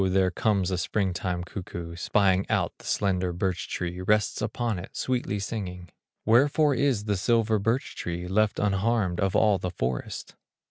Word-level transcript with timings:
there 0.09 0.31
comes 0.31 0.71
a 0.71 0.79
spring 0.79 1.13
time 1.13 1.43
cuckoo, 1.43 1.95
Spying 1.95 2.43
out 2.49 2.75
the 2.79 2.85
slender 2.87 3.31
birch 3.31 3.69
tree, 3.69 4.01
Rests 4.01 4.41
upon 4.41 4.79
it, 4.79 4.97
sweetly 4.97 5.37
singing: 5.37 5.89
"Wherefore 6.25 6.73
is 6.73 7.03
the 7.05 7.15
silver 7.15 7.59
birch 7.59 7.95
tree 7.95 8.27
Left 8.27 8.57
unharmed 8.57 9.19
of 9.19 9.35
all 9.35 9.59
the 9.59 9.69
forest?" 9.69 10.33